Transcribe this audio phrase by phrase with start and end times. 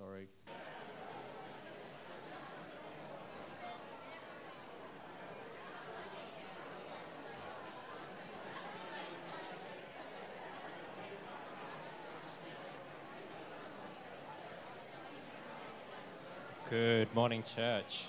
[0.00, 0.28] sorry.
[16.70, 18.06] Good morning, church.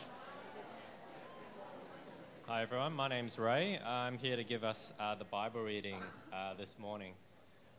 [2.48, 2.94] Hi, everyone.
[2.94, 3.80] My name's Ray.
[3.80, 5.98] I'm here to give us uh, the Bible reading
[6.32, 7.14] uh, this morning.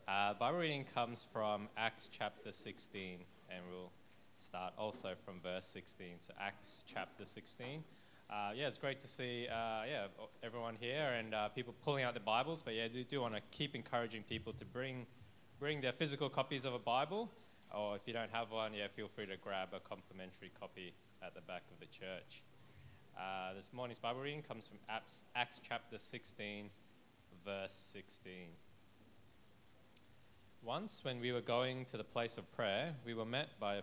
[0.06, 3.90] Uh, Bible reading comes from Acts chapter 16, and we'll
[4.42, 6.06] start also from verse 16.
[6.26, 7.84] to Acts chapter 16.
[8.28, 10.06] Uh, yeah, it's great to see uh, yeah
[10.42, 12.62] everyone here and uh, people pulling out their Bibles.
[12.62, 15.06] But yeah, do do want to keep encouraging people to bring
[15.60, 17.30] bring their physical copies of a Bible
[17.74, 20.92] or if you don't have one, yeah, feel free to grab a complimentary copy
[21.24, 22.42] at the back of the church.
[23.16, 26.68] Uh, this morning's Bible reading comes from Acts, Acts chapter 16,
[27.44, 28.32] verse 16.
[30.62, 33.82] Once, when we were going to the place of prayer, we were met by a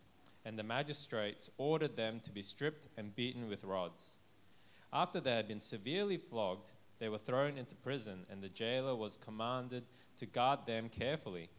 [0.45, 4.11] and the magistrates ordered them to be stripped and beaten with rods.
[4.93, 9.17] After they had been severely flogged, they were thrown into prison, and the jailer was
[9.17, 9.83] commanded
[10.17, 11.49] to guard them carefully.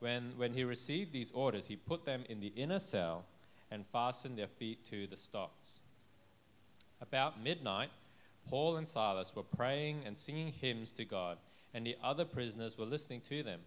[0.00, 3.24] When, when he received these orders, he put them in the inner cell
[3.70, 5.80] and fastened their feet to the stocks.
[7.00, 7.90] About midnight,
[8.48, 11.38] Paul and Silas were praying and singing hymns to God,
[11.74, 13.60] and the other prisoners were listening to them.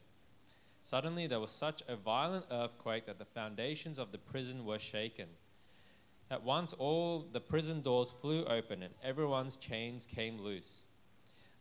[0.85, 5.25] Suddenly, there was such a violent earthquake that the foundations of the prison were shaken.
[6.29, 10.83] At once, all the prison doors flew open, and everyone's chains came loose.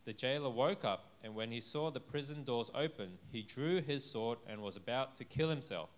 [0.05, 4.05] The jailer woke up, and when he saw the prison doors open, he drew his
[4.05, 5.89] sword and was about to kill himself,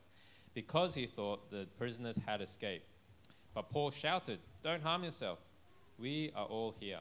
[0.54, 2.86] because he thought the prisoners had escaped.
[3.54, 5.40] But Paul shouted, Don't harm yourself.
[5.98, 7.00] We are all here.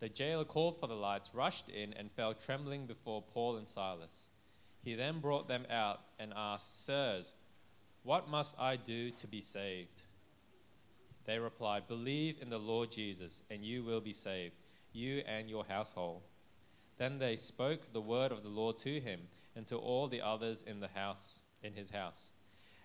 [0.00, 4.30] The jailer called for the lights, rushed in, and fell trembling before Paul and Silas.
[4.84, 7.34] He then brought them out and asked, Sirs,
[8.02, 10.02] what must I do to be saved?
[11.24, 14.54] They replied, Believe in the Lord Jesus, and you will be saved
[14.94, 16.22] you and your household.
[16.98, 19.20] Then they spoke the word of the Lord to him
[19.56, 22.32] and to all the others in the house in his house.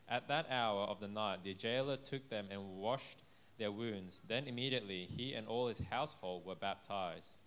[0.09, 3.21] At that hour of the night the jailer took them and washed
[3.59, 4.23] their wounds.
[4.27, 7.37] Then immediately he and all his household were baptized.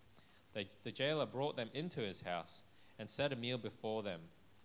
[0.54, 2.62] The, the jailer brought them into his house
[2.98, 4.20] and set a meal before them.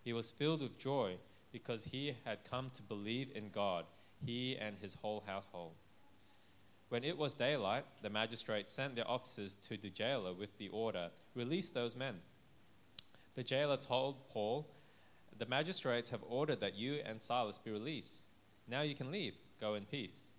[0.07, 1.17] He was filled with joy
[1.51, 3.83] because he had come to believe in God,
[4.25, 5.73] he and his whole household.
[6.87, 11.09] When it was daylight, the magistrates sent their officers to the jailer with the order
[11.35, 12.21] Release those men.
[13.35, 14.69] The jailer told Paul,
[15.37, 18.27] The magistrates have ordered that you and Silas be released.
[18.65, 19.35] Now you can leave.
[19.59, 20.29] Go in peace.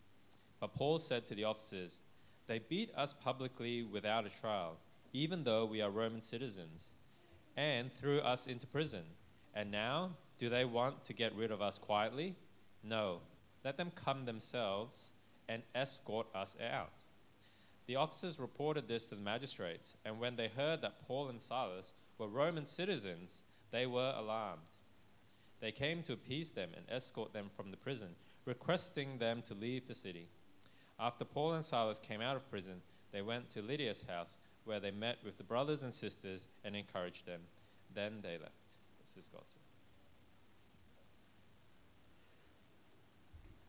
[0.61, 2.01] But Paul said to the officers,
[2.47, 4.79] They beat us publicly without a trial,
[5.13, 6.89] even though we are Roman citizens,
[7.55, 9.05] and threw us into prison.
[9.55, 12.35] And now, do they want to get rid of us quietly?
[12.83, 13.21] No.
[13.65, 15.13] Let them come themselves
[15.49, 16.91] and escort us out.
[17.87, 21.95] The officers reported this to the magistrates, and when they heard that Paul and Silas
[22.19, 24.61] were Roman citizens, they were alarmed.
[25.61, 28.09] They came to appease them and escort them from the prison,
[28.45, 30.29] requesting them to leave the city.
[31.01, 34.91] After Paul and Silas came out of prison, they went to Lydia's house, where they
[34.91, 37.41] met with the brothers and sisters and encouraged them.
[37.95, 38.53] Then they left.
[39.09, 39.55] This is God's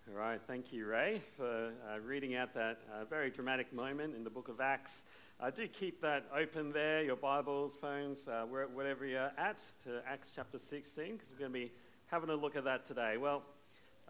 [0.06, 0.13] word.
[0.13, 4.25] All right, thank you, Ray, for uh, reading out that uh, very dramatic moment in
[4.25, 5.06] the book of Acts.
[5.39, 10.33] Uh, do keep that open there, your Bibles, phones, uh, wherever you're at, to Acts
[10.36, 11.71] chapter 16, because we're going to be
[12.07, 13.15] having a look at that today.
[13.15, 13.44] Well,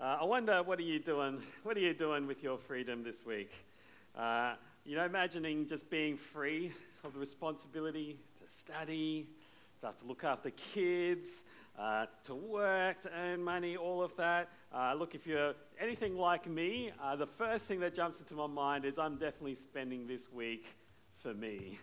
[0.02, 1.44] uh, I wonder what are you doing?
[1.62, 3.52] What are you doing with your freedom this week?
[4.18, 6.72] Uh, you know, imagining just being free
[7.04, 9.28] of the responsibility to study,
[9.82, 11.46] to have to look after kids,
[11.78, 14.50] uh, to work, to earn money, all of that.
[14.74, 18.48] Uh, look, if you're anything like me, uh, the first thing that jumps into my
[18.48, 20.76] mind is I'm definitely spending this week
[21.18, 21.80] for me.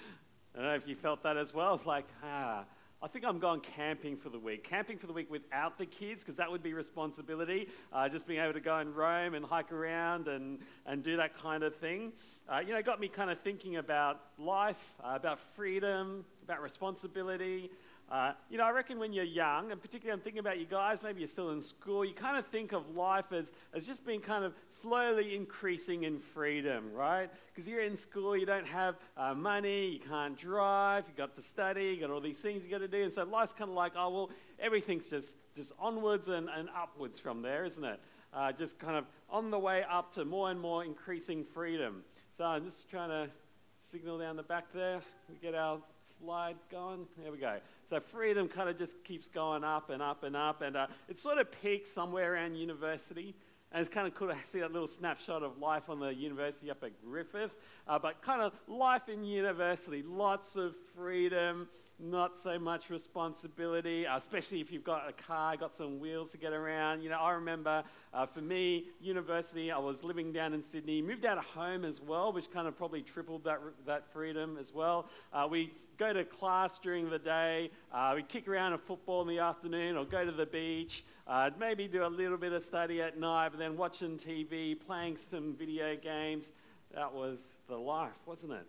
[0.54, 1.74] I don't know if you felt that as well.
[1.74, 2.64] It's like, ah,
[3.02, 4.64] I think I'm going camping for the week.
[4.64, 7.68] Camping for the week without the kids, because that would be responsibility.
[7.92, 11.36] Uh, just being able to go and roam and hike around and, and do that
[11.36, 12.10] kind of thing.
[12.48, 17.70] Uh, you know, got me kind of thinking about life, uh, about freedom, about responsibility.
[18.08, 21.02] Uh, you know, I reckon when you're young, and particularly I'm thinking about you guys,
[21.02, 24.20] maybe you're still in school, you kind of think of life as, as just being
[24.20, 27.28] kind of slowly increasing in freedom, right?
[27.48, 31.42] Because you're in school, you don't have uh, money, you can't drive, you've got to
[31.42, 33.02] study, you've got all these things you've got to do.
[33.02, 34.30] And so life's kind of like, oh, well,
[34.60, 37.98] everything's just, just onwards and, and upwards from there, isn't it?
[38.32, 42.04] Uh, just kind of on the way up to more and more increasing freedom.
[42.38, 43.30] So I'm just trying to
[43.86, 45.00] signal down the back there.
[45.28, 47.06] We get our slide going.
[47.22, 47.58] There we go.
[47.88, 51.20] So freedom kind of just keeps going up and up and up, and uh, it
[51.20, 53.36] sort of peaks somewhere around university.
[53.70, 56.68] And it's kind of cool to see that little snapshot of life on the university
[56.68, 57.58] up at Griffith.
[57.86, 64.18] Uh, but kind of life in university, lots of freedom, not so much responsibility, uh,
[64.18, 67.02] especially if you've got a car, got some wheels to get around.
[67.02, 67.82] You know, I remember
[68.12, 72.00] uh, for me, university, I was living down in Sydney, moved out of home as
[72.00, 75.08] well, which kind of probably tripled that, that freedom as well.
[75.32, 79.28] Uh, we go to class during the day, uh, we kick around a football in
[79.28, 81.04] the afternoon, or go to the beach.
[81.26, 85.16] Uh, maybe do a little bit of study at night, but then watching TV, playing
[85.16, 86.52] some video games.
[86.94, 88.66] That was the life, wasn't it?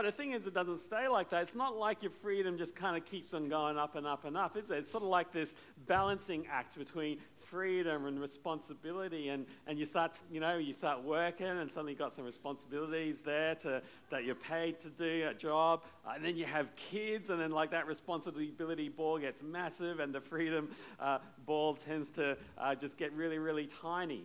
[0.00, 1.42] But the thing is, it doesn't stay like that.
[1.42, 4.34] It's not like your freedom just kind of keeps on going up and up and
[4.34, 4.78] up, is it?
[4.78, 5.56] It's sort of like this
[5.86, 9.28] balancing act between freedom and responsibility.
[9.28, 13.20] And, and you start, you know, you start working and suddenly you've got some responsibilities
[13.20, 15.82] there to, that you're paid to do a job.
[16.06, 20.14] Uh, and then you have kids and then like that responsibility ball gets massive and
[20.14, 24.24] the freedom uh, ball tends to uh, just get really, really tiny.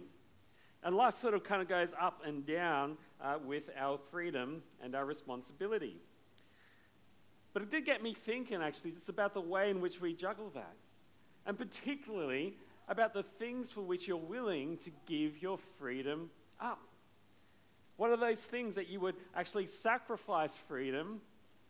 [0.85, 4.95] And life sort of kind of goes up and down uh, with our freedom and
[4.95, 5.97] our responsibility.
[7.53, 10.51] But it did get me thinking, actually, just about the way in which we juggle
[10.53, 10.75] that.
[11.47, 12.53] And particularly
[12.87, 16.29] about the things for which you're willing to give your freedom
[16.61, 16.81] up.
[17.97, 21.19] What are those things that you would actually sacrifice freedom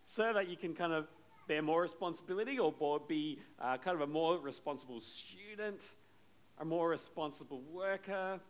[0.04, 1.08] so that you can kind of
[1.48, 5.88] bear more responsibility or be uh, kind of a more responsible student,
[6.60, 8.42] a more responsible worker,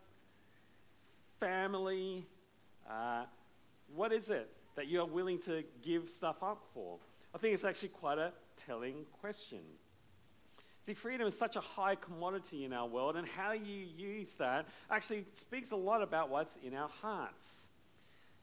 [1.39, 2.25] family?
[2.89, 3.25] Uh,
[3.93, 6.97] what is it that you are willing to give stuff up for?
[7.33, 9.59] I think it's actually quite a telling question.
[10.85, 14.67] See, freedom is such a high commodity in our world, and how you use that
[14.91, 17.69] actually speaks a lot about what's in our hearts.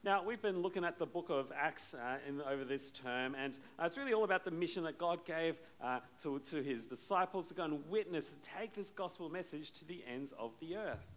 [0.03, 3.57] Now, we've been looking at the book of Acts uh, in, over this term, and
[3.79, 7.47] uh, it's really all about the mission that God gave uh, to, to his disciples
[7.47, 11.12] to go and witness, to take this gospel message to the ends of the earth.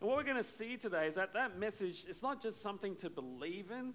[0.00, 2.94] And what we're going to see today is that that message is not just something
[2.96, 3.94] to believe in,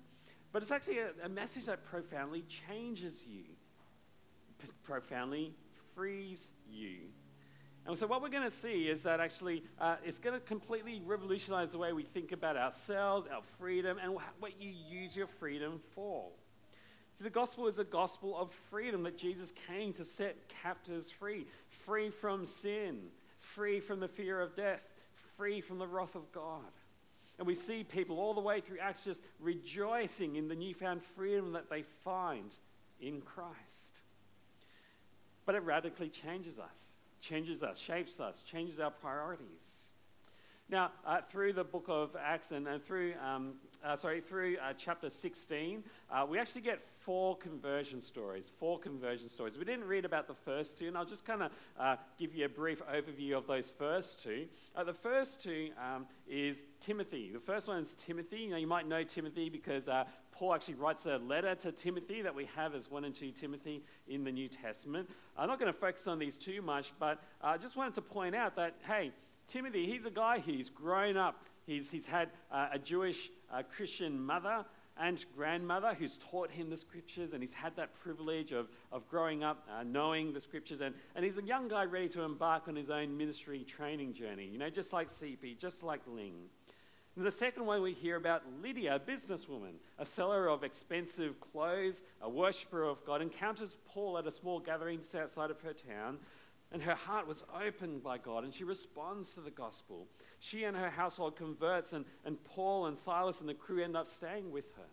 [0.52, 3.44] but it's actually a, a message that profoundly changes you,
[4.60, 5.54] p- profoundly
[5.96, 6.98] frees you.
[7.86, 11.02] And so, what we're going to see is that actually uh, it's going to completely
[11.06, 15.82] revolutionize the way we think about ourselves, our freedom, and what you use your freedom
[15.94, 16.30] for.
[17.16, 21.46] See, the gospel is a gospel of freedom that Jesus came to set captives free,
[21.86, 23.02] free from sin,
[23.40, 24.93] free from the fear of death,
[25.44, 26.72] free from the wrath of God.
[27.38, 31.52] And we see people all the way through Acts just rejoicing in the newfound freedom
[31.52, 32.56] that they find
[33.02, 34.04] in Christ.
[35.46, 39.90] But it radically changes us, changes us, shapes us, changes our priorities.
[40.70, 44.74] Now, uh, through the book of Acts and, and through, um, uh, sorry, through uh,
[44.78, 48.52] chapter 16, uh, we actually get four conversion stories.
[48.60, 49.58] Four conversion stories.
[49.58, 52.46] We didn't read about the first two, and I'll just kind of uh, give you
[52.46, 54.48] a brief overview of those first two.
[54.76, 57.32] Uh, the first two um, is Timothy.
[57.34, 58.38] The first one is Timothy.
[58.38, 59.90] You, know, you might know Timothy because
[60.32, 63.84] Paul actually writes a letter to Timothy that we have as 1 and 2 Timothy
[64.08, 65.10] in the New Testament.
[65.38, 68.34] I'm not going to focus on these too much, but I just wanted to point
[68.34, 69.12] out that, hey,
[69.48, 71.44] Timothy, he's a guy who's grown up.
[71.66, 74.66] He's, he's had uh, a Jewish uh, Christian mother
[74.98, 79.44] and grandmother who's taught him the scriptures, and he's had that privilege of, of growing
[79.44, 80.82] up uh, knowing the scriptures.
[80.82, 84.46] And, and he's a young guy ready to embark on his own ministry training journey,
[84.46, 86.36] you know, just like CP, just like Ling.
[87.16, 92.02] And the second one, we hear about Lydia, a businesswoman, a seller of expensive clothes,
[92.22, 96.18] a worshipper of God, encounters Paul at a small gathering just outside of her town
[96.74, 100.08] and her heart was opened by God, and she responds to the gospel.
[100.40, 104.08] She and her household converts, and, and Paul and Silas and the crew end up
[104.08, 104.90] staying with her.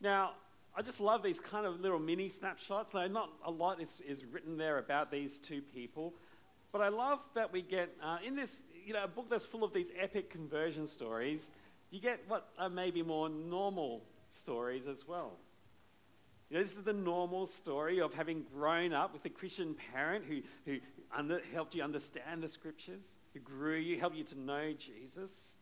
[0.00, 0.32] Now,
[0.76, 2.92] I just love these kind of little mini snapshots.
[2.92, 6.14] So not a lot is, is written there about these two people,
[6.72, 9.64] but I love that we get uh, in this, you know, a book that's full
[9.64, 11.50] of these epic conversion stories.
[11.90, 15.38] You get what are maybe more normal stories as well.
[16.50, 20.24] You know, this is the normal story of having grown up with a Christian parent
[20.24, 20.78] who, who
[21.14, 25.56] under, helped you understand the scriptures, who grew you, helped you to know Jesus.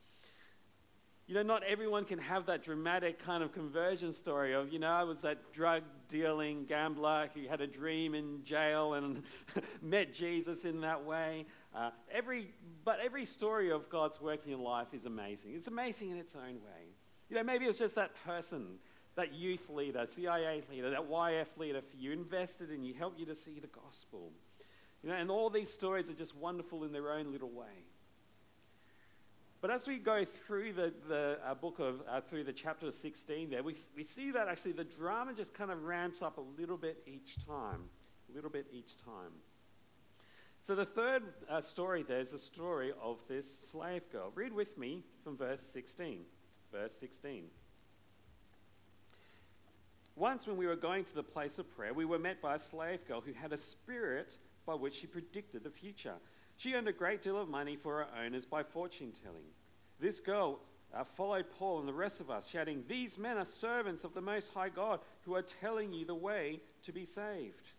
[1.26, 4.90] You know, not everyone can have that dramatic kind of conversion story of, you know,
[4.90, 9.25] I was that drug dealing gambler who had a dream in jail and
[9.83, 11.47] met Jesus in that way.
[11.75, 12.52] Uh, every,
[12.85, 15.55] but every story of God's working in life is amazing.
[15.57, 16.95] It's amazing in its own way.
[17.28, 18.78] You know, maybe it was just that person,
[19.16, 23.26] that youth leader, CIA leader, that YF leader for you, invested in you, helped you
[23.26, 24.30] to see the gospel.
[25.02, 27.85] You know, and all these stories are just wonderful in their own little way.
[29.62, 33.50] But as we go through the, the uh, book of, uh, through the chapter 16
[33.50, 36.76] there, we, we see that actually the drama just kind of ramps up a little
[36.76, 37.85] bit each time.
[38.30, 39.32] A little bit each time.
[40.61, 44.30] So the third uh, story there is a story of this slave girl.
[44.35, 46.20] Read with me from verse 16.
[46.70, 47.44] Verse 16.
[50.16, 52.58] Once, when we were going to the place of prayer, we were met by a
[52.58, 56.14] slave girl who had a spirit by which she predicted the future.
[56.56, 59.44] She earned a great deal of money for her owners by fortune telling.
[60.00, 60.61] This girl
[60.94, 64.23] uh, followed Paul and the rest of us, shouting, These men are servants of the
[64.23, 67.73] Most High God who are telling you the way to be saved.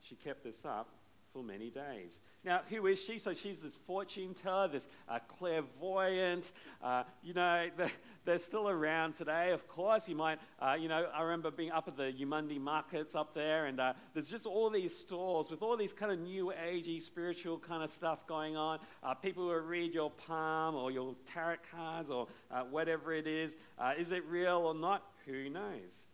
[0.00, 0.88] She kept this up
[1.32, 2.20] for many days.
[2.44, 3.18] Now, who is she?
[3.18, 6.52] So she's this fortune teller, this uh, clairvoyant.
[6.82, 7.90] Uh, you know, the,
[8.28, 10.06] they're still around today, of course.
[10.06, 13.64] You might, uh, you know, I remember being up at the Eumundi markets up there,
[13.64, 17.58] and uh, there's just all these stores with all these kind of new agey spiritual
[17.58, 18.80] kind of stuff going on.
[19.02, 23.56] Uh, people will read your palm or your tarot cards or uh, whatever it is.
[23.98, 25.04] is it real or not?
[25.24, 26.08] Who knows?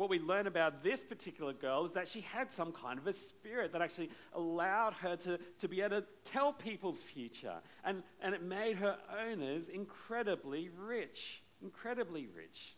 [0.00, 3.12] what we learn about this particular girl is that she had some kind of a
[3.12, 7.56] spirit that actually allowed her to, to be able to tell people's future.
[7.84, 8.96] And, and it made her
[9.28, 12.74] owners incredibly rich, incredibly rich.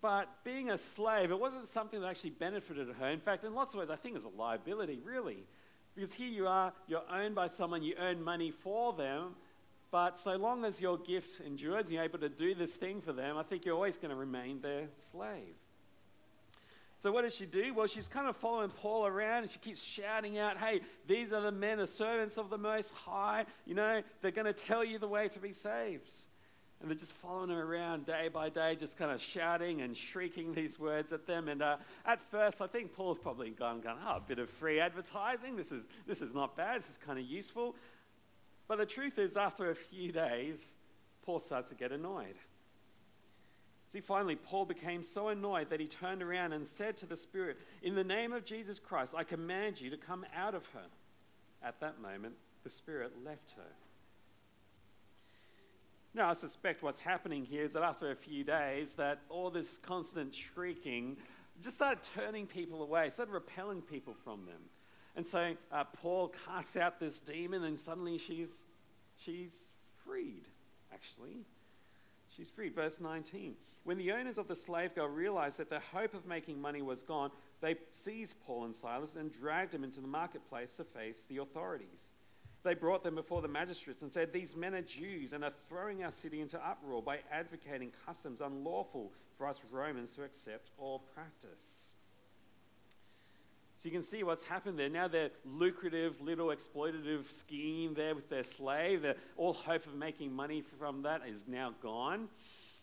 [0.00, 3.08] But being a slave, it wasn't something that actually benefited her.
[3.08, 5.44] In fact, in lots of ways, I think it was a liability, really.
[5.94, 9.34] Because here you are, you're owned by someone, you earn money for them,
[9.90, 13.38] but so long as your gift endures, you're able to do this thing for them,
[13.38, 15.54] I think you're always going to remain their slave.
[16.98, 17.72] So, what does she do?
[17.74, 21.40] Well, she's kind of following Paul around and she keeps shouting out, Hey, these are
[21.40, 23.44] the men, the servants of the Most High.
[23.66, 26.10] You know, they're going to tell you the way to be saved.
[26.84, 30.52] And they're just following her around day by day, just kind of shouting and shrieking
[30.52, 31.48] these words at them.
[31.48, 34.80] And uh, at first, I think Paul's probably gone, gone, oh, a bit of free
[34.80, 35.56] advertising.
[35.56, 36.80] This is, this is not bad.
[36.80, 37.74] This is kind of useful.
[38.68, 40.74] But the truth is, after a few days,
[41.22, 42.36] Paul starts to get annoyed.
[43.86, 47.56] See, finally, Paul became so annoyed that he turned around and said to the Spirit,
[47.82, 50.84] In the name of Jesus Christ, I command you to come out of her.
[51.62, 53.72] At that moment, the Spirit left her.
[56.14, 59.78] Now, I suspect what's happening here is that after a few days, that all this
[59.78, 61.16] constant shrieking
[61.60, 64.60] just started turning people away, started repelling people from them.
[65.16, 68.62] And so uh, Paul casts out this demon, and suddenly she's,
[69.16, 69.70] she's
[70.04, 70.44] freed,
[70.92, 71.44] actually.
[72.36, 72.76] She's freed.
[72.76, 73.54] Verse 19.
[73.82, 77.02] When the owners of the slave girl realized that their hope of making money was
[77.02, 77.30] gone,
[77.60, 82.10] they seized Paul and Silas and dragged them into the marketplace to face the authorities.
[82.64, 86.02] They brought them before the magistrates and said, These men are Jews and are throwing
[86.02, 91.90] our city into uproar by advocating customs unlawful for us Romans to accept or practice.
[93.78, 94.88] So you can see what's happened there.
[94.88, 100.32] Now their lucrative little exploitative scheme there with their slave, their, all hope of making
[100.32, 102.28] money from that is now gone.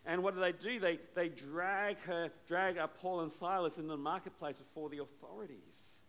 [0.05, 0.79] And what do they do?
[0.79, 6.00] They, they drag her, drag up Paul and Silas in the marketplace before the authorities.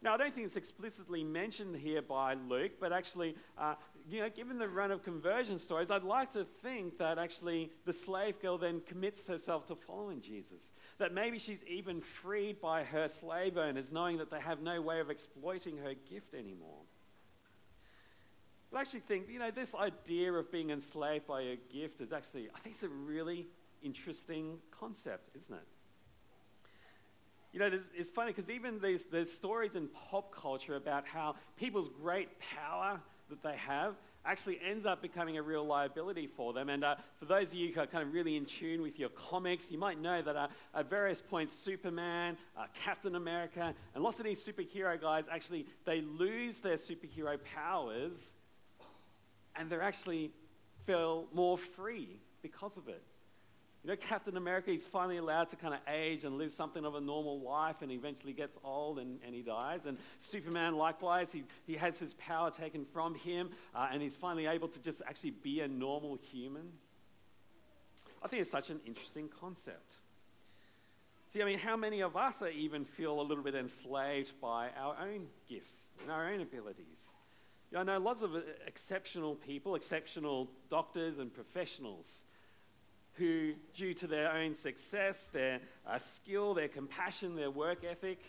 [0.00, 3.74] Now, I don't think it's explicitly mentioned here by Luke, but actually, uh,
[4.08, 7.92] you know, given the run of conversion stories, I'd like to think that actually the
[7.92, 10.70] slave girl then commits herself to following Jesus.
[10.98, 15.00] That maybe she's even freed by her slave owners, knowing that they have no way
[15.00, 16.82] of exploiting her gift anymore.
[18.70, 22.12] But I actually think, you know, this idea of being enslaved by a gift is
[22.12, 23.48] actually, I think it's a really
[23.82, 25.66] interesting concept, isn't it?
[27.52, 31.88] You know, it's funny because even these, there's stories in pop culture about how people's
[31.88, 33.00] great power
[33.30, 36.68] that they have actually ends up becoming a real liability for them.
[36.68, 39.08] And uh, for those of you who are kind of really in tune with your
[39.08, 44.18] comics, you might know that uh, at various points, Superman, uh, Captain America, and lots
[44.18, 48.34] of these superhero guys actually they lose their superhero powers
[49.56, 50.30] and they actually
[50.84, 53.02] feel more free because of it.
[53.84, 56.96] You know, Captain America, he's finally allowed to kind of age and live something of
[56.96, 59.86] a normal life and eventually gets old and, and he dies.
[59.86, 64.46] And Superman, likewise, he, he has his power taken from him uh, and he's finally
[64.46, 66.72] able to just actually be a normal human.
[68.22, 69.94] I think it's such an interesting concept.
[71.28, 74.70] See, I mean, how many of us are even feel a little bit enslaved by
[74.76, 77.14] our own gifts and our own abilities?
[77.70, 78.30] You know, I know lots of
[78.66, 82.24] exceptional people, exceptional doctors and professionals
[83.18, 88.20] who, due to their own success, their uh, skill, their compassion, their work ethic,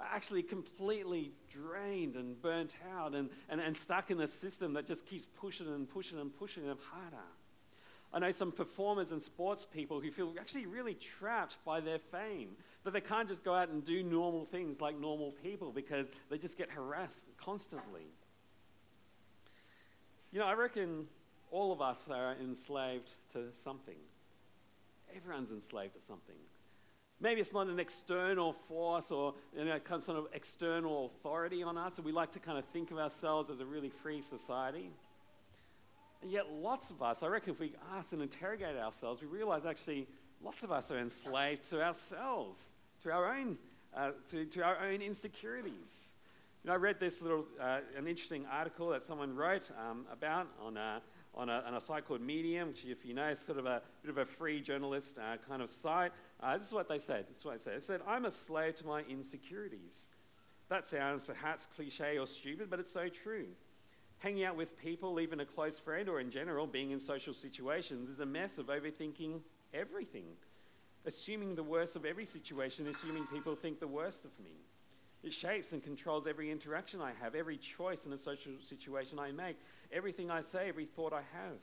[0.00, 4.86] are actually completely drained and burnt out and, and, and stuck in a system that
[4.86, 7.24] just keeps pushing and pushing and pushing them harder.
[8.12, 12.50] I know some performers and sports people who feel actually really trapped by their fame,
[12.84, 16.38] that they can't just go out and do normal things like normal people because they
[16.38, 18.06] just get harassed constantly.
[20.30, 21.06] You know, I reckon
[21.50, 23.96] all of us are enslaved to something.
[25.16, 26.36] Everyone's enslaved to something.
[27.20, 31.62] Maybe it's not an external force or you know, kind of sort of external authority
[31.62, 34.20] on us, and we like to kind of think of ourselves as a really free
[34.20, 34.90] society.
[36.22, 39.66] And yet, lots of us, I reckon, if we ask and interrogate ourselves, we realize
[39.66, 40.08] actually
[40.42, 43.56] lots of us are enslaved to ourselves, to our own,
[43.96, 46.14] uh, to, to our own insecurities.
[46.62, 50.48] You know, I read this little, uh, an interesting article that someone wrote um, about
[50.60, 51.02] on a,
[51.36, 53.82] on, a, on a site called Medium, which, if you know, is sort of a
[54.02, 56.12] bit of a free journalist uh, kind of site.
[56.40, 57.26] Uh, this is what they said.
[57.28, 57.76] This is what they said.
[57.76, 60.06] They said, I'm a slave to my insecurities.
[60.68, 63.46] That sounds perhaps cliche or stupid, but it's so true.
[64.18, 68.08] Hanging out with people, even a close friend, or in general, being in social situations,
[68.08, 69.40] is a mess of overthinking
[69.74, 70.24] everything.
[71.04, 74.52] Assuming the worst of every situation, assuming people think the worst of me.
[75.22, 79.32] It shapes and controls every interaction I have, every choice in a social situation I
[79.32, 79.56] make,
[79.94, 81.58] everything I say, every thought I have.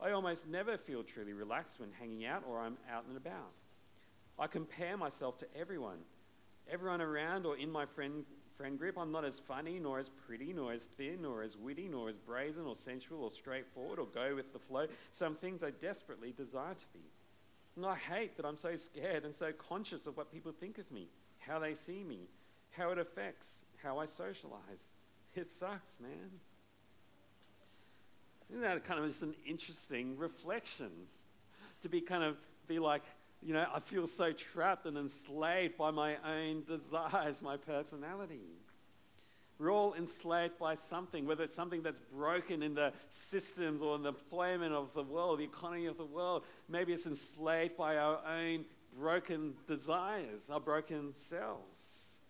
[0.00, 3.52] I almost never feel truly relaxed when hanging out or I'm out and about.
[4.38, 5.98] I compare myself to everyone,
[6.70, 8.24] everyone around or in my friend,
[8.56, 8.98] friend group.
[8.98, 12.16] I'm not as funny, nor as pretty, nor as thin, nor as witty, nor as
[12.16, 14.86] brazen, or sensual, or straightforward, or go with the flow.
[15.12, 17.04] Some things I desperately desire to be.
[17.76, 20.90] And I hate that I'm so scared and so conscious of what people think of
[20.90, 22.28] me, how they see me,
[22.72, 24.90] how it affects how I socialize.
[25.34, 26.40] It sucks, man.
[28.52, 30.90] Isn't that kind of just an interesting reflection?
[31.82, 32.36] To be kind of
[32.68, 33.02] be like,
[33.42, 38.60] you know, I feel so trapped and enslaved by my own desires, my personality.
[39.58, 44.02] We're all enslaved by something, whether it's something that's broken in the systems or in
[44.02, 46.44] the employment of the world, the economy of the world.
[46.68, 48.66] Maybe it's enslaved by our own
[48.98, 52.20] broken desires, our broken selves.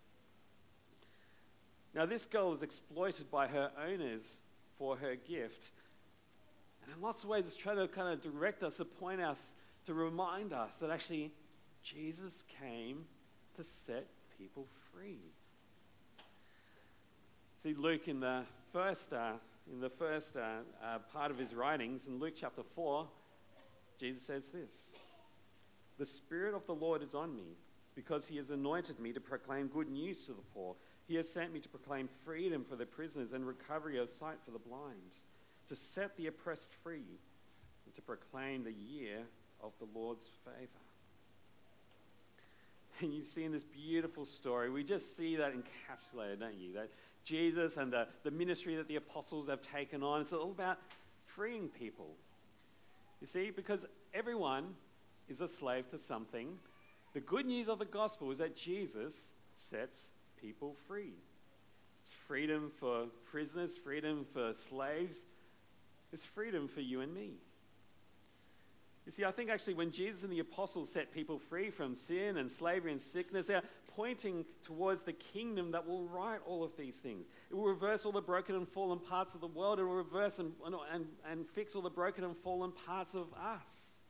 [1.93, 4.37] Now, this girl is exploited by her owners
[4.77, 5.71] for her gift.
[6.83, 9.55] And in lots of ways, it's trying to kind of direct us, to point us,
[9.85, 11.31] to remind us that actually
[11.83, 13.05] Jesus came
[13.55, 15.19] to set people free.
[17.57, 19.33] See, Luke in the first, uh,
[19.71, 23.07] in the first uh, uh, part of his writings, in Luke chapter 4,
[23.99, 24.93] Jesus says this
[25.97, 27.55] The Spirit of the Lord is on me
[27.95, 30.75] because he has anointed me to proclaim good news to the poor.
[31.07, 34.51] He has sent me to proclaim freedom for the prisoners and recovery of sight for
[34.51, 35.17] the blind,
[35.69, 37.19] to set the oppressed free,
[37.85, 39.19] and to proclaim the year
[39.61, 40.67] of the Lord's favor.
[43.01, 46.73] And you see in this beautiful story, we just see that encapsulated, don't you?
[46.73, 46.89] That
[47.25, 50.77] Jesus and the, the ministry that the apostles have taken on, it's all about
[51.25, 52.11] freeing people.
[53.21, 54.75] You see, because everyone
[55.29, 56.49] is a slave to something.
[57.13, 61.13] The good news of the gospel is that Jesus sets people free.
[62.01, 65.25] It's freedom for prisoners, freedom for slaves,
[66.13, 67.31] it's freedom for you and me.
[69.05, 72.37] You see, I think actually when Jesus and the apostles set people free from sin
[72.37, 73.63] and slavery and sickness, they're
[73.95, 77.25] pointing towards the kingdom that will right all of these things.
[77.49, 79.79] It will reverse all the broken and fallen parts of the world.
[79.79, 80.53] It will reverse and,
[80.91, 84.03] and, and fix all the broken and fallen parts of us.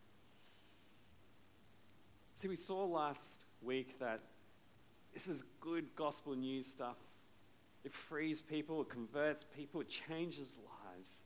[2.36, 4.20] See, we saw last week that
[5.14, 6.98] this is good gospel news stuff.
[7.84, 11.24] It frees people, it converts people, it changes lives.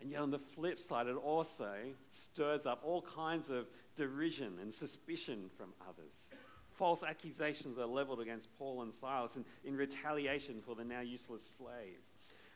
[0.00, 1.72] And yet, on the flip side, it also
[2.10, 6.30] stirs up all kinds of derision and suspicion from others.
[6.70, 11.56] False accusations are leveled against Paul and Silas in, in retaliation for the now useless
[11.56, 12.00] slave.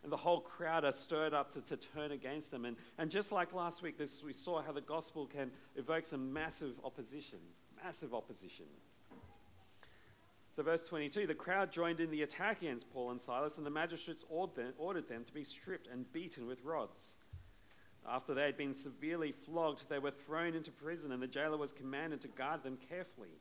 [0.03, 2.65] And the whole crowd are stirred up to, to turn against them.
[2.65, 6.33] And, and just like last week, this, we saw how the gospel can evoke some
[6.33, 7.39] massive opposition.
[7.83, 8.67] Massive opposition.
[10.55, 13.71] So, verse 22 the crowd joined in the attack against Paul and Silas, and the
[13.71, 17.17] magistrates ordered them, ordered them to be stripped and beaten with rods.
[18.09, 21.73] After they had been severely flogged, they were thrown into prison, and the jailer was
[21.73, 23.39] commanded to guard them carefully.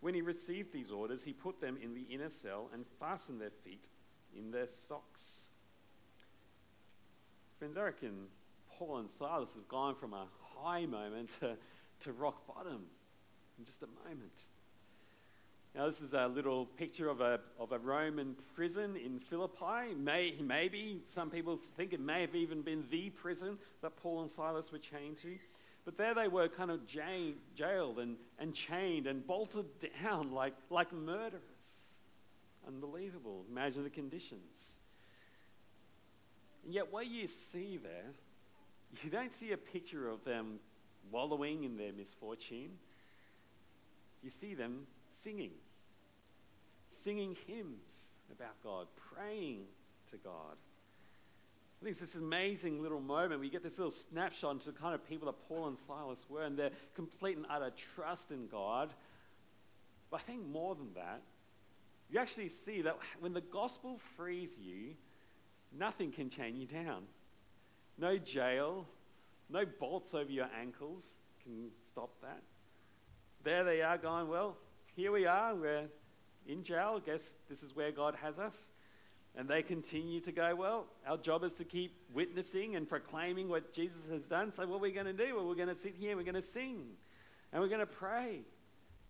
[0.00, 3.50] When he received these orders, he put them in the inner cell and fastened their
[3.50, 3.88] feet
[4.36, 5.48] in their socks.
[7.58, 8.26] Friends, I reckon
[8.70, 10.26] Paul and Silas have gone from a
[10.56, 11.56] high moment to,
[12.00, 12.84] to rock bottom
[13.58, 14.46] in just a moment.
[15.78, 19.94] Now, this is a little picture of a, of a Roman prison in Philippi.
[19.96, 24.28] May, maybe some people think it may have even been the prison that Paul and
[24.28, 25.36] Silas were chained to.
[25.84, 29.66] But there they were, kind of jailed and, and chained and bolted
[30.02, 32.00] down like, like murderers.
[32.66, 33.44] Unbelievable.
[33.48, 34.80] Imagine the conditions.
[36.64, 38.10] And yet, what you see there,
[39.04, 40.58] you don't see a picture of them
[41.12, 42.70] wallowing in their misfortune.
[44.24, 45.52] You see them singing,
[46.88, 49.64] singing hymns about God, praying
[50.10, 50.56] to God.
[51.80, 53.40] I think it's this amazing little moment.
[53.40, 56.42] We get this little snapshot into the kind of people that Paul and Silas were
[56.42, 58.92] and their complete and utter trust in God.
[60.10, 61.22] But I think more than that,
[62.10, 64.94] you actually see that when the gospel frees you,
[65.78, 67.04] nothing can chain you down.
[67.96, 68.86] No jail,
[69.50, 72.42] no bolts over your ankles can stop that.
[73.44, 74.56] There they are going, well,
[74.96, 75.88] here we are, we're
[76.48, 77.00] in jail.
[77.04, 78.72] Guess this is where God has us.
[79.36, 83.72] And they continue to go, well, our job is to keep witnessing and proclaiming what
[83.72, 84.50] Jesus has done.
[84.50, 85.36] So, what are we going to do?
[85.36, 86.86] Well, we're going to sit here, we're going to sing,
[87.52, 88.40] and we're going to pray.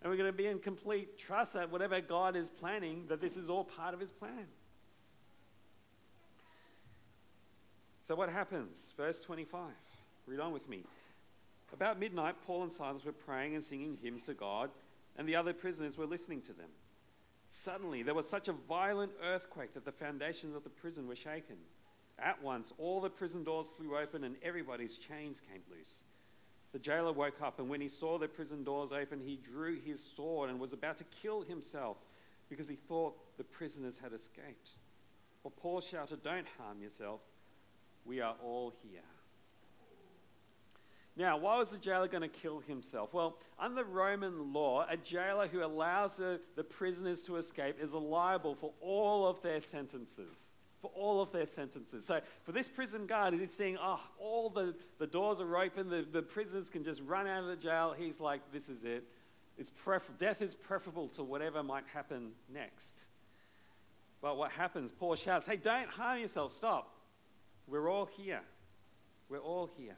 [0.01, 3.35] And we're going to be in complete trust that whatever God is planning, that this
[3.35, 4.47] is all part of his plan.
[8.03, 8.93] So, what happens?
[8.95, 9.61] Verse 25.
[10.27, 10.83] Read on with me.
[11.73, 14.69] About midnight, Paul and Silas were praying and singing hymns to God
[15.19, 16.69] and the other prisoners were listening to them.
[17.49, 21.57] Suddenly, there was such a violent earthquake that the foundations of the prison were shaken.
[22.19, 26.03] At once, all the prison doors flew open and everybody's chains came loose.
[26.71, 30.03] The jailer woke up, and when he saw the prison doors open, he drew his
[30.03, 31.97] sword and was about to kill himself
[32.49, 34.71] because he thought the prisoners had escaped.
[35.43, 37.21] But Paul shouted, Don't harm yourself.
[38.05, 39.01] We are all here.
[41.19, 43.13] Now, why was the jailer going to kill himself?
[43.13, 48.55] Well, under Roman law, a jailer who allows the, the prisoners to escape is liable
[48.55, 50.53] for all of their sentences.
[50.81, 52.05] For all of their sentences.
[52.05, 56.07] So, for this prison guard, he's seeing, oh, all the, the doors are open, the,
[56.09, 57.93] the prisoners can just run out of the jail.
[57.97, 59.03] He's like, this is it.
[59.57, 63.09] It's prefer- death is preferable to whatever might happen next.
[64.21, 64.93] But what happens?
[64.93, 66.95] Paul shouts, hey, don't harm yourself, stop.
[67.67, 68.39] We're all here.
[69.27, 69.97] We're all here.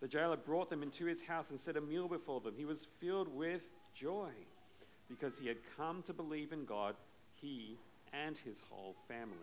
[0.00, 2.54] The jailer brought them into his house and set a meal before them.
[2.56, 4.30] He was filled with joy
[5.08, 6.94] because he had come to believe in God,
[7.34, 7.76] he
[8.12, 9.36] and his whole family.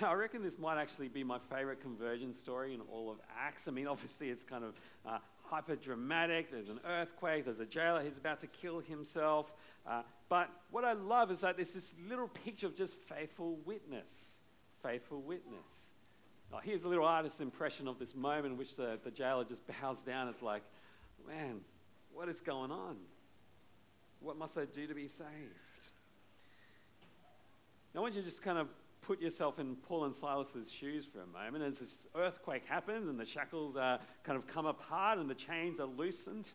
[0.00, 3.68] Now, I reckon this might actually be my favorite conversion story in all of Acts.
[3.68, 4.74] I mean, obviously, it's kind of
[5.04, 6.50] uh, hyper dramatic.
[6.50, 9.52] There's an earthquake, there's a jailer who's about to kill himself.
[9.86, 14.40] Uh, but what I love is that there's this little picture of just faithful witness.
[14.82, 15.91] Faithful witness.
[16.52, 19.62] Oh, here's a little artist's impression of this moment in which the, the jailer just
[19.66, 20.28] bows down.
[20.28, 20.62] It's like,
[21.26, 21.60] man,
[22.12, 22.96] what is going on?
[24.20, 25.30] What must I do to be saved?
[27.94, 28.68] Now, I want you to just kind of
[29.00, 33.18] put yourself in Paul and Silas's shoes for a moment as this earthquake happens and
[33.18, 36.52] the shackles are kind of come apart and the chains are loosened.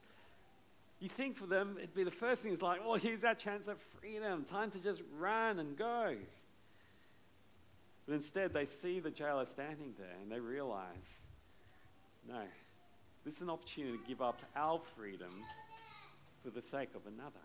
[1.00, 3.68] You think for them, it'd be the first thing is like, oh, here's our chance
[3.68, 6.16] of freedom, time to just run and go.
[8.08, 11.22] But instead, they see the jailer standing there and they realize
[12.28, 12.42] no,
[13.24, 15.32] this is an opportunity to give up our freedom
[16.44, 17.40] for the sake of another.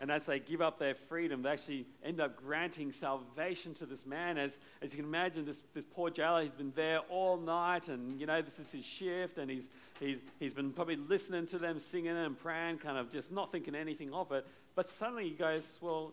[0.00, 4.06] And as they give up their freedom, they actually end up granting salvation to this
[4.06, 4.38] man.
[4.38, 8.20] As, as you can imagine, this, this poor jailer, he's been there all night, and
[8.20, 11.80] you know, this is his shift, and he's, he's, he's been probably listening to them
[11.80, 14.46] singing and praying, kind of just not thinking anything of it.
[14.76, 16.12] But suddenly he goes, Well,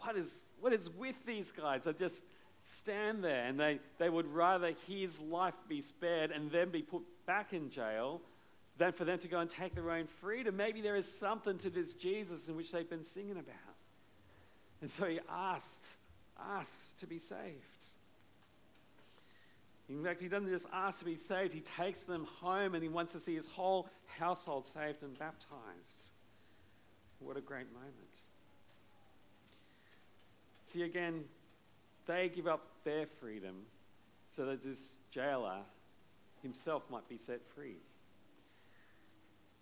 [0.00, 1.84] what is, what is with these guys?
[1.84, 2.24] They just
[2.62, 7.02] stand there and they, they would rather his life be spared and then be put
[7.26, 8.20] back in jail
[8.76, 10.56] than for them to go and take their own freedom.
[10.56, 13.54] Maybe there is something to this Jesus in which they've been singing about.
[14.80, 15.84] And so he asked,
[16.40, 17.84] asks to be saved.
[19.88, 22.88] In fact, he doesn't just ask to be saved, he takes them home and he
[22.88, 26.12] wants to see his whole household saved and baptized.
[27.20, 28.07] What a great moment.
[30.68, 31.24] See, again,
[32.06, 33.62] they give up their freedom
[34.28, 35.60] so that this jailer
[36.42, 37.78] himself might be set free.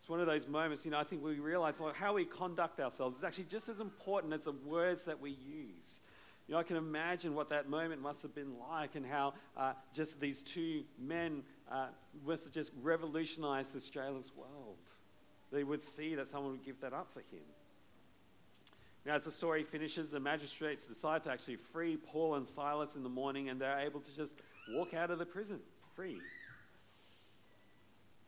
[0.00, 2.80] It's one of those moments, you know, I think we realize like, how we conduct
[2.80, 6.00] ourselves is actually just as important as the words that we use.
[6.48, 9.74] You know, I can imagine what that moment must have been like and how uh,
[9.94, 11.86] just these two men uh,
[12.26, 14.78] must have just revolutionized this jailer's world.
[15.52, 17.44] They would see that someone would give that up for him.
[19.06, 23.04] Now, as the story finishes, the magistrates decide to actually free Paul and Silas in
[23.04, 24.34] the morning, and they're able to just
[24.74, 25.60] walk out of the prison
[25.94, 26.20] free.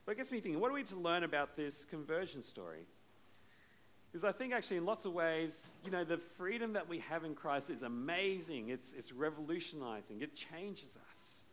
[0.06, 2.86] But it gets me thinking what are we to learn about this conversion story?
[4.10, 7.24] Because I think actually, in lots of ways, you know, the freedom that we have
[7.24, 8.70] in Christ is amazing.
[8.70, 10.22] It's, it's revolutionizing.
[10.22, 11.44] It changes us.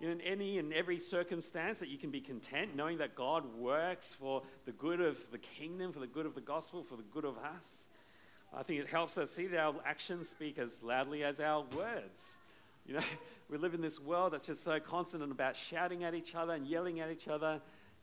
[0.00, 3.44] You know, in any and every circumstance that you can be content, knowing that God
[3.56, 7.02] works for the good of the kingdom, for the good of the gospel, for the
[7.02, 7.88] good of us.
[8.56, 12.38] I think it helps us see that our actions speak as loudly as our words.
[12.86, 13.00] You know,
[13.50, 16.66] we live in this world that's just so constant about shouting at each other and
[16.66, 17.60] yelling at each other.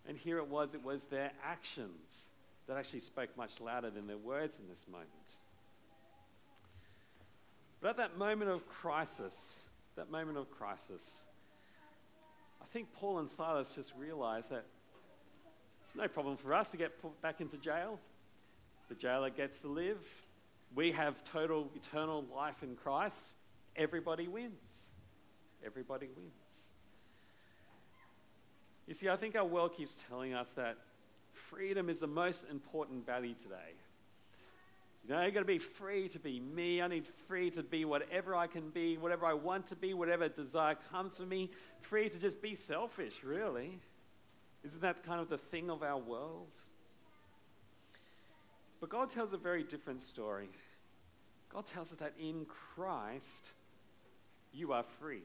[0.08, 2.29] And here it was, it was their actions
[2.67, 5.10] that actually spoke much louder than their words in this moment.
[7.81, 11.25] But at that moment of crisis, that moment of crisis,
[12.62, 14.65] I think Paul and Silas just realized that
[15.81, 17.99] it's no problem for us to get put back into jail.
[18.89, 20.03] The jailer gets to live.
[20.75, 23.35] We have total eternal life in Christ.
[23.75, 24.93] Everybody wins.
[25.65, 26.71] Everybody wins.
[28.85, 30.77] You see, I think our world keeps telling us that
[31.31, 33.73] freedom is the most important value today.
[35.07, 36.81] You know, you've got to be free to be me.
[36.81, 40.27] I need free to be whatever I can be, whatever I want to be, whatever
[40.27, 41.51] desire comes for me.
[41.81, 43.79] Free to just be selfish, really.
[44.63, 46.49] Isn't that kind of the thing of our world?
[48.81, 50.49] But God tells a very different story.
[51.55, 53.53] God tells us that in Christ,
[54.53, 55.23] you are free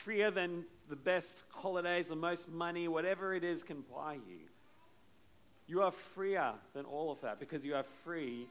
[0.00, 4.40] freer than the best holidays, the most money, whatever it is can buy you.
[5.66, 8.46] You are freer than all of that because you are free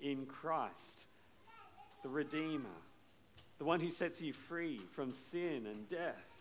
[0.00, 1.06] in Christ,
[2.02, 2.64] the Redeemer,
[3.58, 6.32] the one who sets you free from sin and death,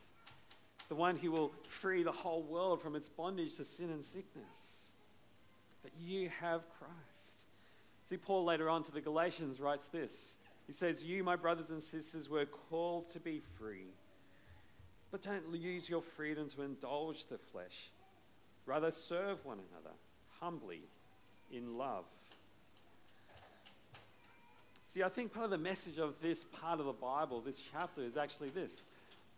[0.88, 4.94] the one who will free the whole world from its bondage to sin and sickness.
[5.84, 7.35] That you have Christ.
[8.06, 10.38] See, Paul later on to the Galatians writes this.
[10.68, 13.88] He says, You, my brothers and sisters, were called to be free.
[15.12, 17.90] But don't use your freedom to indulge the flesh.
[18.66, 19.96] Rather, serve one another
[20.40, 20.82] humbly
[21.52, 22.06] in love.
[24.90, 28.02] See, I think part of the message of this part of the Bible, this chapter,
[28.02, 28.86] is actually this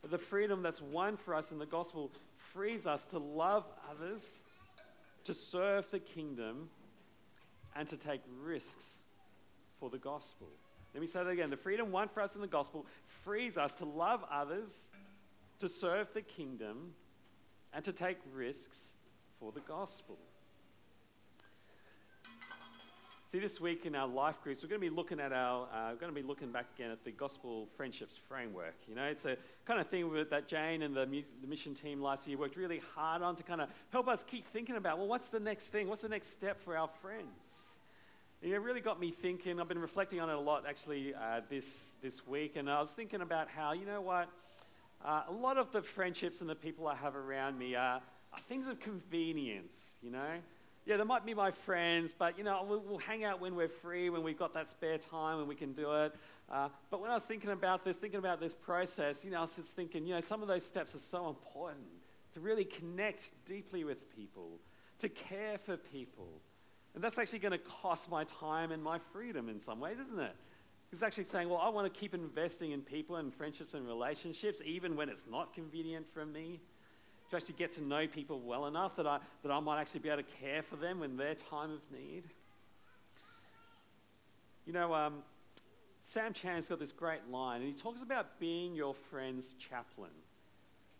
[0.07, 2.11] the freedom that's won for us in the gospel
[2.53, 4.43] frees us to love others,
[5.25, 6.69] to serve the kingdom,
[7.77, 9.03] and to take risks
[9.79, 10.47] for the gospel.
[10.93, 11.49] Let me say that again.
[11.49, 12.85] The freedom won for us in the gospel
[13.23, 14.91] frees us to love others,
[15.59, 16.93] to serve the kingdom,
[17.73, 18.95] and to take risks
[19.39, 20.17] for the gospel.
[23.29, 25.89] See, this week in our life groups, we're going to be looking at our, uh,
[25.91, 28.75] we're going to be looking back again at the gospel friendships framework.
[28.87, 29.35] You know, it's a
[29.65, 31.05] kind of thing that Jane and the,
[31.41, 34.45] the mission team last year worked really hard on to kind of help us keep
[34.45, 34.97] thinking about.
[34.97, 35.89] Well, what's the next thing?
[35.89, 37.66] What's the next step for our friends?
[38.41, 39.59] It really got me thinking.
[39.59, 42.91] I've been reflecting on it a lot actually uh, this this week, and I was
[42.91, 44.29] thinking about how you know what
[45.03, 48.01] uh, a lot of the friendships and the people I have around me are,
[48.33, 50.35] are things of convenience, you know.
[50.85, 53.67] Yeah, they might be my friends, but you know, we'll, we'll, hang out when we're
[53.67, 56.15] free, when we've got that spare time, when we can do it.
[56.49, 59.41] Uh, but when I was thinking about this, thinking about this process, you know, I
[59.41, 61.87] was just thinking, you know, some of those steps are so important
[62.33, 64.59] to really connect deeply with people,
[64.99, 66.41] to care for people.
[66.97, 70.19] And that's actually going to cost my time and my freedom in some ways, isn't
[70.19, 70.35] it?
[70.91, 74.63] It's actually saying, Well, I want to keep investing in people and friendships and relationships,
[74.65, 76.59] even when it's not convenient for me,
[77.29, 80.09] to actually get to know people well enough that I, that I might actually be
[80.09, 82.23] able to care for them in their time of need.
[84.65, 85.17] You know, um,
[86.01, 90.09] Sam Chan's got this great line, and he talks about being your friend's chaplain,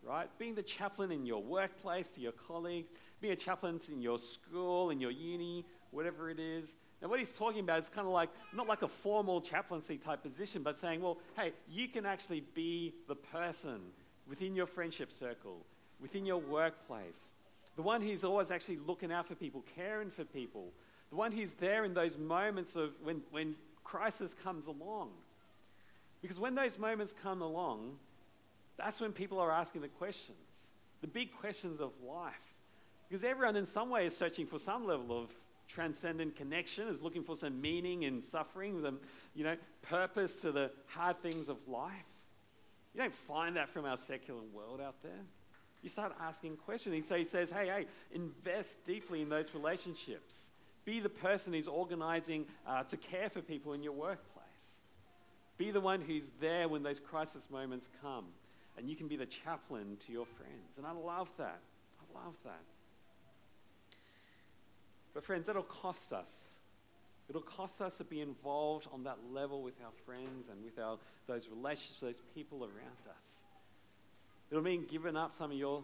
[0.03, 0.29] right?
[0.38, 4.91] Being the chaplain in your workplace, to your colleagues, being a chaplain in your school,
[4.91, 6.76] in your uni, whatever it is.
[7.02, 10.23] Now, what he's talking about is kind of like, not like a formal chaplaincy type
[10.23, 13.80] position, but saying, well, hey, you can actually be the person
[14.28, 15.65] within your friendship circle,
[16.02, 17.34] within your workplace,
[17.76, 20.71] the one who's always actually looking out for people, caring for people,
[21.10, 25.12] the one who's there in those moments of when, when crisis comes along.
[26.21, 27.97] Because when those moments come along,
[28.78, 32.34] That's when people are asking the questions, the big questions of life.
[33.10, 35.30] Because everyone, in some way, is searching for some level of
[35.67, 38.99] transcendent connection, is looking for some meaning in suffering, some,
[39.36, 41.91] you know, purpose to the hard things of life.
[42.93, 45.25] You don't find that from our secular world out there.
[45.84, 47.08] You start asking questions.
[47.08, 50.51] So he says, hey, hey, invest deeply in those relationships.
[50.86, 54.82] Be the person who's organizing uh, to care for people in your workplace.
[55.58, 58.25] Be the one who's there when those crisis moments come.
[58.77, 60.77] And you can be the chaplain to your friends.
[60.77, 61.60] And I love that.
[61.99, 62.63] I love that.
[65.17, 66.60] But, friends, it'll cost us.
[67.27, 70.99] It'll cost us to be involved on that level with our friends and with our,
[71.25, 73.41] those relationships, those people around us.
[74.51, 75.82] It'll mean giving up some of your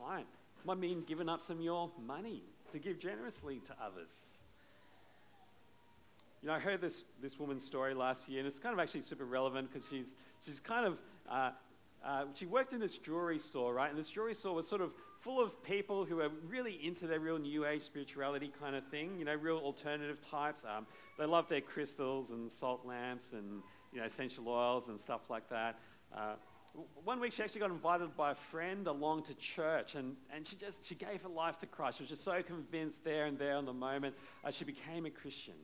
[0.00, 0.20] time.
[0.20, 4.38] It might mean giving up some of your money to give generously to others.
[6.40, 9.00] You know, I heard this, this woman's story last year, and it's kind of actually
[9.00, 11.50] super relevant because she's, she's kind of, uh,
[12.04, 13.90] uh, she worked in this jewelry store, right?
[13.90, 14.92] And this jewelry store was sort of
[15.26, 19.18] full of people who are really into their real new age spirituality kind of thing,
[19.18, 20.64] you know, real alternative types.
[20.64, 20.86] Um,
[21.18, 23.60] they love their crystals and salt lamps and,
[23.92, 25.80] you know, essential oils and stuff like that.
[26.16, 26.34] Uh,
[27.02, 30.54] one week she actually got invited by a friend along to church and, and she
[30.54, 33.56] just she gave her life to christ she was just so convinced there and there
[33.56, 35.54] in the moment uh, she became a christian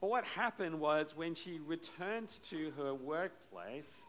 [0.00, 4.06] but what happened was when she returned to her workplace,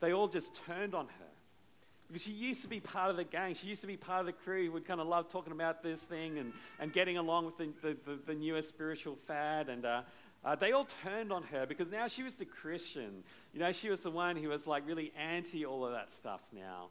[0.00, 1.31] they all just turned on her.
[2.12, 3.54] Because she used to be part of the gang.
[3.54, 5.82] She used to be part of the crew who would kind of love talking about
[5.82, 9.70] this thing and, and getting along with the, the, the, the newest spiritual fad.
[9.70, 10.02] And uh,
[10.44, 13.24] uh, they all turned on her because now she was the Christian.
[13.54, 16.42] You know, she was the one who was like really anti all of that stuff
[16.52, 16.88] now.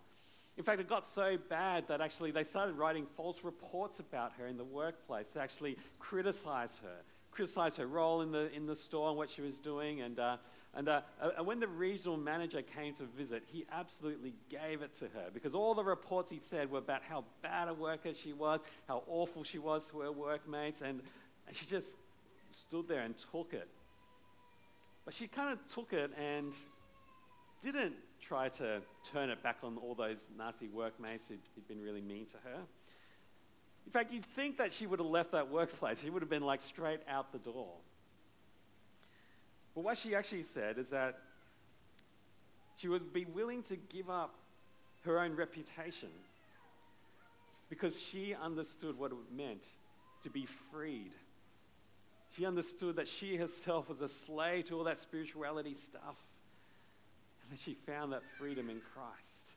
[0.57, 4.47] In fact, it got so bad that actually they started writing false reports about her
[4.47, 9.09] in the workplace to actually criticize her criticized her role in the, in the store
[9.09, 10.01] and what she was doing.
[10.01, 10.37] And, uh,
[10.73, 11.01] and, uh,
[11.37, 15.53] and when the regional manager came to visit, he absolutely gave it to her because
[15.53, 19.43] all the reports he said were about how bad a worker she was, how awful
[19.43, 21.01] she was to her workmates, and,
[21.47, 21.97] and she just
[22.51, 23.67] stood there and took it.
[25.03, 26.53] But she kind of took it and
[27.61, 28.81] didn't try to
[29.11, 32.59] turn it back on all those nasty workmates who'd, who'd been really mean to her.
[33.85, 36.01] In fact, you'd think that she would have left that workplace.
[36.01, 37.73] She would have been like straight out the door.
[39.75, 41.19] But what she actually said is that
[42.75, 44.35] she would be willing to give up
[45.01, 46.09] her own reputation
[47.69, 49.65] because she understood what it meant
[50.23, 51.13] to be freed.
[52.35, 56.17] She understood that she herself was a slave to all that spirituality stuff.
[57.43, 59.51] And that she found that freedom in Christ.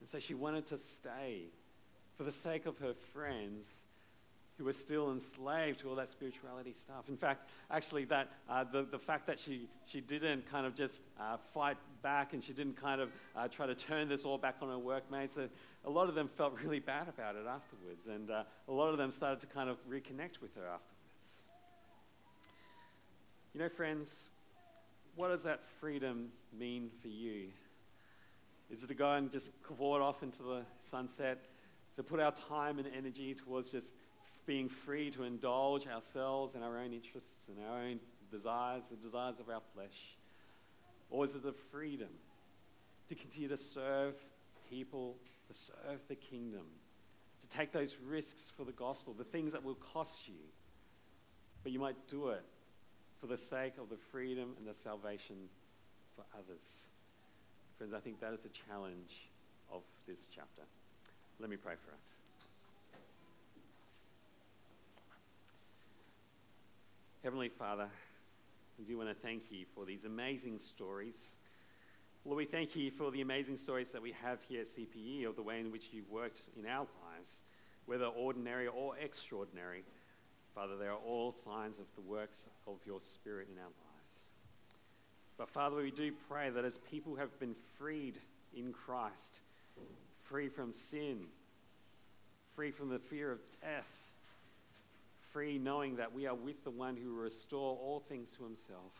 [0.00, 1.44] And so she wanted to stay
[2.16, 3.82] for the sake of her friends
[4.60, 7.08] who were still enslaved to all that spirituality stuff.
[7.08, 11.02] In fact, actually, that uh, the, the fact that she, she didn't kind of just
[11.18, 14.56] uh, fight back and she didn't kind of uh, try to turn this all back
[14.60, 15.48] on her workmates, a,
[15.86, 18.06] a lot of them felt really bad about it afterwards.
[18.06, 21.44] And uh, a lot of them started to kind of reconnect with her afterwards.
[23.54, 24.32] You know, friends,
[25.16, 27.46] what does that freedom mean for you?
[28.70, 31.46] Is it to go and just cavort off into the sunset?
[31.96, 33.94] to put our time and energy towards just
[34.50, 38.00] being free to indulge ourselves and our own interests and our own
[38.32, 40.16] desires, the desires of our flesh?
[41.08, 42.08] Or is it the freedom
[43.06, 44.16] to continue to serve
[44.68, 45.14] people,
[45.46, 46.64] to serve the kingdom,
[47.42, 50.42] to take those risks for the gospel, the things that will cost you,
[51.62, 52.42] but you might do it
[53.20, 55.36] for the sake of the freedom and the salvation
[56.16, 56.88] for others?
[57.78, 59.28] Friends, I think that is the challenge
[59.72, 60.62] of this chapter.
[61.38, 62.29] Let me pray for us.
[67.22, 67.86] Heavenly Father,
[68.78, 71.36] we do want to thank you for these amazing stories.
[72.24, 75.36] Lord, we thank you for the amazing stories that we have here at CPE of
[75.36, 77.42] the way in which you've worked in our lives,
[77.84, 79.84] whether ordinary or extraordinary.
[80.54, 84.28] Father, they are all signs of the works of your Spirit in our lives.
[85.36, 88.16] But Father, we do pray that as people have been freed
[88.56, 89.40] in Christ,
[90.22, 91.26] free from sin,
[92.56, 94.09] free from the fear of death,
[95.32, 98.92] free knowing that we are with the one who will restore all things to himself.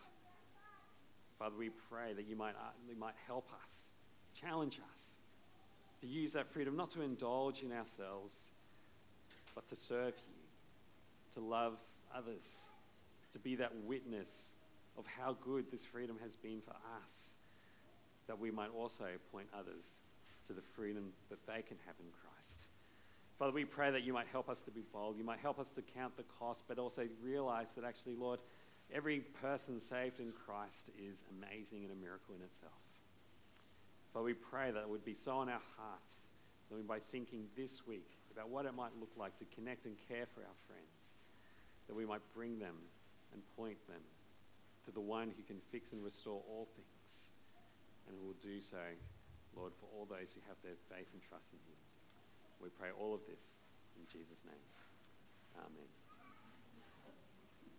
[1.39, 3.93] Father, we pray that you might, uh, you might help us,
[4.39, 5.17] challenge us
[6.01, 8.53] to use that freedom not to indulge in ourselves,
[9.55, 10.35] but to serve you,
[11.35, 11.77] to love
[12.15, 12.69] others,
[13.33, 14.55] to be that witness
[14.99, 17.37] of how good this freedom has been for us,
[18.27, 20.03] that we might also point others
[20.47, 22.67] to the freedom that they can have in Christ.
[23.41, 25.17] Father, we pray that you might help us to be bold.
[25.17, 28.39] You might help us to count the cost, but also realize that actually, Lord,
[28.93, 32.77] every person saved in Christ is amazing and a miracle in itself.
[34.13, 36.27] But we pray that it would be so in our hearts
[36.69, 39.97] that we, by thinking this week about what it might look like to connect and
[40.07, 41.17] care for our friends,
[41.89, 42.77] that we might bring them
[43.33, 44.05] and point them
[44.85, 47.31] to the one who can fix and restore all things,
[48.07, 48.85] and who will do so,
[49.57, 51.90] Lord, for all those who have their faith and trust in Him.
[52.63, 53.61] We pray all of this
[53.97, 54.55] in Jesus' name.
[55.59, 55.89] Amen.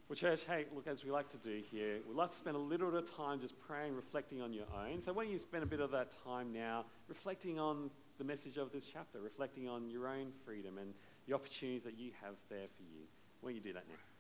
[0.09, 2.59] Well, church, hey, look, as we like to do here, we like to spend a
[2.59, 4.99] little bit of time just praying, reflecting on your own.
[4.99, 8.57] So, why don't you spend a bit of that time now reflecting on the message
[8.57, 10.93] of this chapter, reflecting on your own freedom and
[11.27, 13.05] the opportunities that you have there for you?
[13.39, 14.11] Why don't you do that now?